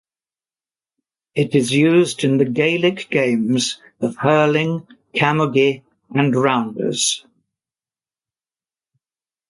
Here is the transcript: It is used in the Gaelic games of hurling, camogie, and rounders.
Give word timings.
It 1.35 1.53
is 1.53 1.71
used 1.71 2.23
in 2.23 2.39
the 2.39 2.45
Gaelic 2.45 3.07
games 3.11 3.79
of 3.99 4.15
hurling, 4.15 4.87
camogie, 5.13 5.83
and 6.09 6.35
rounders. 6.35 7.23